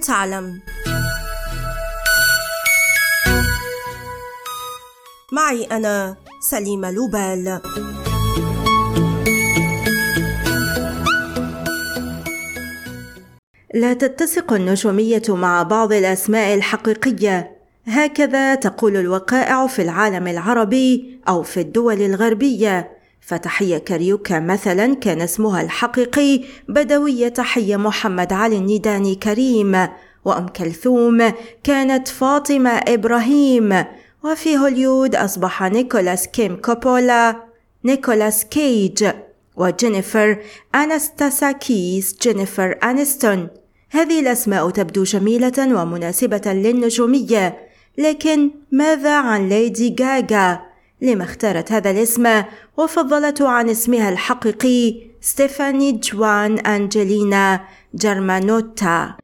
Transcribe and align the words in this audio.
تعلم. 0.00 0.60
معي 5.32 5.64
أنا 5.64 6.16
سليمة 6.50 6.90
لوبال. 6.90 7.60
لا 13.74 13.92
تتسق 13.92 14.52
النجومية 14.52 15.22
مع 15.28 15.62
بعض 15.62 15.92
الأسماء 15.92 16.54
الحقيقية. 16.54 17.56
هكذا 17.86 18.54
تقول 18.54 18.96
الوقائع 18.96 19.66
في 19.66 19.82
العالم 19.82 20.26
العربي 20.26 21.20
أو 21.28 21.42
في 21.42 21.60
الدول 21.60 22.02
الغربية. 22.02 22.99
فتحية 23.20 23.78
كاريوكا 23.78 24.40
مثلا 24.40 24.94
كان 24.94 25.20
اسمها 25.20 25.62
الحقيقي 25.62 26.44
بدوية 26.68 27.28
تحية 27.28 27.76
محمد 27.76 28.32
علي 28.32 28.56
النداني 28.56 29.14
كريم 29.14 29.88
وأم 30.24 30.48
كلثوم 30.48 31.32
كانت 31.64 32.08
فاطمة 32.08 32.70
إبراهيم. 32.70 33.84
وفي 34.24 34.56
هوليود 34.56 35.14
أصبح 35.14 35.62
نيكولاس 35.62 36.28
كيم 36.28 36.56
كوبولا 36.56 37.36
نيكولاس 37.84 38.44
كيج 38.44 39.08
وجينيفر 39.56 40.38
أنستاساكيس 40.74 42.16
جينيفر 42.22 42.78
أنستون. 42.84 43.48
هذه 43.90 44.20
الأسماء 44.20 44.70
تبدو 44.70 45.02
جميلة 45.02 45.82
ومناسبة 45.82 46.42
للنجومية. 46.46 47.58
لكن 47.98 48.50
ماذا 48.72 49.16
عن 49.16 49.48
ليدي 49.48 49.96
غاغا؟ 50.00 50.69
لما 51.02 51.24
اختارت 51.24 51.72
هذا 51.72 51.90
الاسم 51.90 52.42
وفضلته 52.76 53.48
عن 53.48 53.68
اسمها 53.68 54.08
الحقيقي 54.08 55.10
ستيفاني 55.20 55.92
جوان 55.92 56.58
أنجلينا 56.58 57.60
جرمانوتا 57.94 59.16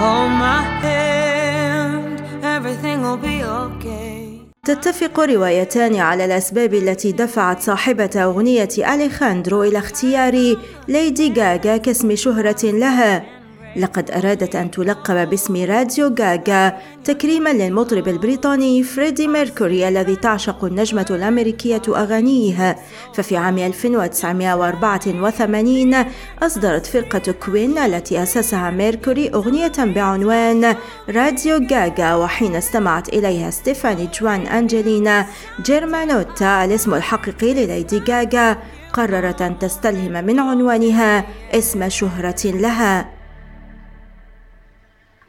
Hold 0.00 0.30
my 0.30 0.62
hand, 0.82 2.22
everything 2.42 3.02
will 3.02 3.18
be 3.18 3.44
okay. 3.44 4.19
تتفق 4.64 5.20
روايتان 5.20 5.96
على 5.96 6.24
الأسباب 6.24 6.74
التي 6.74 7.12
دفعت 7.12 7.60
صاحبة 7.60 8.10
أغنية 8.16 8.68
أليخاندرو 8.78 9.62
إلى 9.62 9.78
اختيار 9.78 10.56
ليدي 10.88 11.32
غاغا 11.32 11.76
كاسم 11.76 12.14
شهرة 12.14 12.64
لها. 12.64 13.39
لقد 13.76 14.10
أرادت 14.10 14.56
أن 14.56 14.70
تلقب 14.70 15.30
باسم 15.30 15.64
راديو 15.64 16.14
غاغا 16.20 16.78
تكريما 17.04 17.50
للمطرب 17.50 18.08
البريطاني 18.08 18.82
فريدي 18.82 19.28
ميركوري 19.28 19.88
الذي 19.88 20.16
تعشق 20.16 20.64
النجمة 20.64 21.06
الأمريكية 21.10 21.82
أغانيه. 21.88 22.76
ففي 23.14 23.36
عام 23.36 23.58
1984 23.58 26.04
أصدرت 26.42 26.86
فرقة 26.86 27.32
كوين 27.32 27.78
التي 27.78 28.22
أسسها 28.22 28.70
ميركوري 28.70 29.28
أغنية 29.28 29.72
بعنوان 29.78 30.76
راديو 31.08 31.66
غاغا 31.72 32.14
وحين 32.14 32.56
استمعت 32.56 33.08
إليها 33.08 33.50
ستيفاني 33.50 34.08
جوان 34.20 34.46
أنجلينا 34.46 35.26
جيرمانوتا 35.62 36.64
الاسم 36.64 36.94
الحقيقي 36.94 37.54
لليدي 37.54 38.02
غاغا 38.08 38.56
قررت 38.92 39.42
أن 39.42 39.58
تستلهم 39.58 40.24
من 40.24 40.40
عنوانها 40.40 41.24
اسم 41.54 41.88
شهرة 41.88 42.46
لها. 42.46 43.19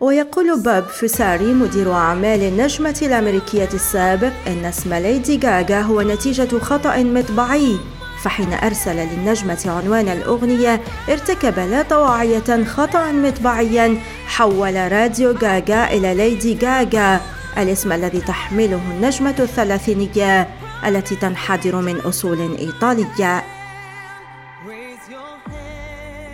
ويقول 0.02 0.62
باب 0.62 0.84
فساري 0.84 1.54
مدير 1.54 1.94
أعمال 1.94 2.44
النجمة 2.44 3.00
الأمريكية 3.02 3.70
السابق 3.74 4.32
أن 4.48 4.66
اسم 4.66 4.94
ليدي 4.94 5.40
غاغا 5.48 5.82
هو 5.82 6.02
نتيجة 6.02 6.60
خطأ 6.60 6.98
مطبعي 6.98 7.78
فحين 8.24 8.54
أرسل 8.54 8.96
للنجمة 8.96 9.62
عنوان 9.66 10.10
الأغنية 10.10 10.82
ارتكب 11.10 11.60
لا 11.60 11.82
طواعية 11.82 12.64
خطأ 12.64 13.12
مطبعيا 13.12 13.98
حول 14.28 14.92
راديو 14.92 15.32
غاغا 15.32 15.94
إلى 15.94 16.14
ليدي 16.14 16.66
غاغا 16.66 17.22
الاسم 17.58 17.92
الذي 17.92 18.22
تحمله 18.22 18.82
النجمة 18.92 19.36
الثلاثينية 19.40 20.48
التي 20.86 21.16
تنحدر 21.16 21.76
من 21.76 21.98
أصول 22.00 22.58
إيطالية. 22.60 23.44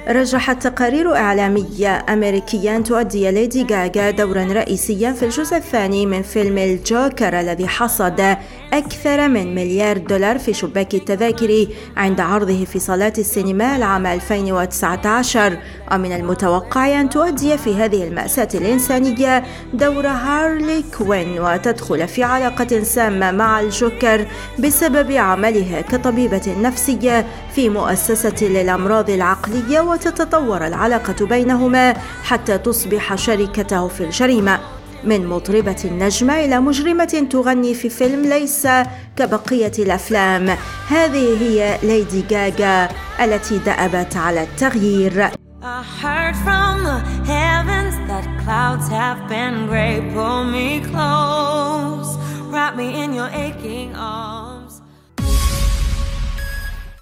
رجحت 0.09 0.67
تقارير 0.67 1.15
إعلامية 1.15 2.05
أمريكية 2.09 2.77
تؤدي 2.77 3.31
ليدي 3.31 3.63
غاغا 3.71 4.11
دورا 4.11 4.43
رئيسيا 4.43 5.11
في 5.11 5.25
الجزء 5.25 5.57
الثاني 5.57 6.05
من 6.05 6.21
فيلم 6.21 6.57
الجوكر 6.57 7.39
الذي 7.39 7.67
حصد 7.67 8.37
أكثر 8.73 9.27
من 9.27 9.55
مليار 9.55 9.97
دولار 9.97 10.39
في 10.39 10.53
شباك 10.53 10.93
التذاكر 10.93 11.67
عند 11.97 12.19
عرضه 12.19 12.65
في 12.65 12.79
صالات 12.79 13.19
السينما 13.19 13.75
العام 13.75 14.05
2019 14.05 15.57
ومن 15.91 16.11
المتوقع 16.11 17.01
أن 17.01 17.09
تؤدي 17.09 17.57
في 17.57 17.75
هذه 17.75 18.07
المأساة 18.07 18.49
الإنسانية 18.55 19.43
دور 19.73 20.07
هارلي 20.07 20.83
كوين 20.97 21.39
وتدخل 21.39 22.07
في 22.07 22.23
علاقة 22.23 22.83
سامة 22.83 23.31
مع 23.31 23.59
الجوكر 23.59 24.27
بسبب 24.59 25.11
عملها 25.11 25.81
كطبيبة 25.81 26.55
نفسية 26.61 27.25
في 27.55 27.69
مؤسسة 27.69 28.47
للأمراض 28.47 29.09
العقلية 29.09 29.79
وتتطور 29.97 30.67
العلاقة 30.67 31.25
بينهما 31.25 31.93
حتى 32.23 32.57
تصبح 32.57 33.15
شريكته 33.15 33.87
في 33.87 34.03
الجريمة. 34.03 34.59
من 35.03 35.27
مطربة 35.27 35.81
النجمة 35.85 36.45
إلى 36.45 36.59
مجرمة 36.59 37.27
تغني 37.31 37.73
في 37.73 37.89
فيلم 37.89 38.21
ليس 38.25 38.67
كبقية 39.15 39.71
الأفلام. 39.79 40.57
هذه 40.87 41.41
هي 41.41 41.77
ليدي 41.83 42.23
غاغا 42.31 42.89
التي 43.19 43.57
دأبت 43.57 44.17
على 44.17 44.43
التغيير. 44.43 45.31
I 45.63 45.83
heard 46.01 46.35
from 46.45 46.83
the 46.89 46.99
heavens 47.33 47.95
that 48.09 48.25
clouds 48.43 48.87
have 48.89 49.19
been 49.27 49.67
gray. 49.67 49.95
Pull 50.13 50.43
me 50.55 50.69
close, 50.91 52.09
wrap 52.53 52.75
me 52.75 52.87
in 53.03 53.13
your 53.13 53.29
aching 53.29 53.95
arms. 53.95 54.73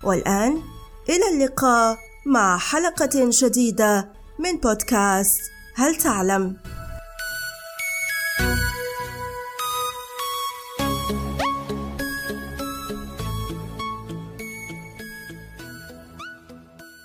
والآن 0.04 0.62
إلى 1.10 1.26
اللقاء. 1.34 1.98
مع 2.26 2.58
حلقة 2.58 3.30
جديدة 3.30 4.10
من 4.40 4.58
بودكاست 4.58 5.42
هل 5.76 5.96
تعلم؟ 5.96 6.58